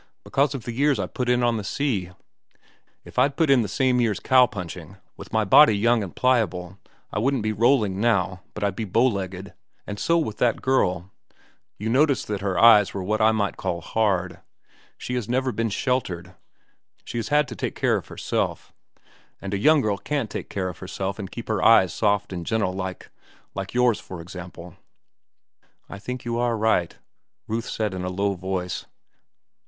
[0.23, 2.09] Because of the years I put in on the sea.
[3.05, 6.79] If I'd put in the same years cow punching, with my body young and pliable,
[7.13, 9.53] I wouldn't be rolling now, but I'd be bow legged.
[9.85, 11.11] And so with that girl.
[11.77, 14.39] You noticed that her eyes were what I might call hard.
[14.97, 16.33] She has never been sheltered.
[17.05, 18.73] She has had to take care of herself,
[19.39, 22.43] and a young girl can't take care of herself and keep her eyes soft and
[22.43, 24.75] gentle like—like yours, for example."
[25.87, 26.97] "I think you are right,"
[27.47, 28.87] Ruth said in a low voice.